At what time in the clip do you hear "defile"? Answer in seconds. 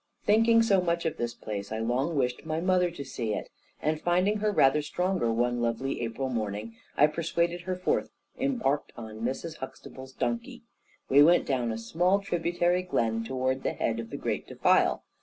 14.47-15.03